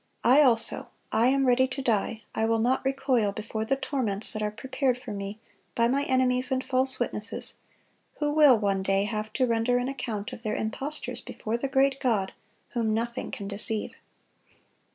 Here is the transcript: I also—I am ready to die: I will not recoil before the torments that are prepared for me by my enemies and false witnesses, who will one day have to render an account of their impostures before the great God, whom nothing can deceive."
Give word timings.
I 0.23 0.41
also—I 0.41 1.27
am 1.27 1.45
ready 1.45 1.67
to 1.67 1.79
die: 1.79 2.23
I 2.33 2.45
will 2.47 2.57
not 2.57 2.83
recoil 2.83 3.31
before 3.31 3.65
the 3.65 3.75
torments 3.75 4.31
that 4.33 4.41
are 4.41 4.49
prepared 4.49 4.97
for 4.97 5.11
me 5.11 5.39
by 5.75 5.87
my 5.87 6.05
enemies 6.05 6.51
and 6.51 6.63
false 6.63 6.99
witnesses, 6.99 7.59
who 8.17 8.33
will 8.33 8.57
one 8.57 8.81
day 8.81 9.03
have 9.03 9.31
to 9.33 9.45
render 9.45 9.77
an 9.77 9.87
account 9.87 10.33
of 10.33 10.41
their 10.41 10.55
impostures 10.55 11.21
before 11.21 11.55
the 11.55 11.67
great 11.67 11.99
God, 11.99 12.33
whom 12.69 12.95
nothing 12.95 13.29
can 13.29 13.47
deceive." 13.47 13.93